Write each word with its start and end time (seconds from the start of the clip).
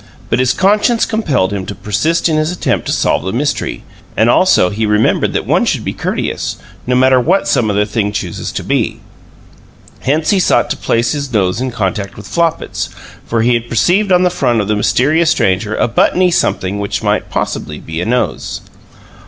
But 0.31 0.39
his 0.39 0.51
conscience 0.53 1.05
compelled 1.05 1.53
him 1.53 1.63
to 1.67 1.75
persist 1.75 2.27
in 2.27 2.35
his 2.37 2.51
attempt 2.51 2.87
to 2.87 2.91
solve 2.91 3.21
the 3.21 3.31
mystery; 3.31 3.83
and 4.17 4.31
also 4.31 4.71
he 4.71 4.87
remembered 4.87 5.33
that 5.33 5.45
one 5.45 5.63
should 5.63 5.85
be 5.85 5.93
courteous, 5.93 6.57
no 6.87 6.95
matter 6.95 7.19
what 7.21 7.47
some 7.47 7.69
other 7.69 7.85
thing 7.85 8.11
chooses 8.11 8.51
to 8.53 8.63
be. 8.63 8.99
Hence 9.99 10.31
he 10.31 10.39
sought 10.39 10.71
to 10.71 10.75
place 10.77 11.11
his 11.11 11.31
nose 11.31 11.61
in 11.61 11.69
contact 11.69 12.17
with 12.17 12.25
Flopit's, 12.27 12.89
for 13.27 13.43
he 13.43 13.53
had 13.53 13.69
perceived 13.69 14.11
on 14.11 14.23
the 14.23 14.31
front 14.31 14.59
of 14.59 14.67
the 14.67 14.75
mysterious 14.75 15.29
stranger 15.29 15.75
a 15.75 15.87
buttony 15.87 16.31
something 16.31 16.79
which 16.79 17.03
might 17.03 17.29
possibly 17.29 17.77
be 17.77 18.01
a 18.01 18.05
nose. 18.07 18.61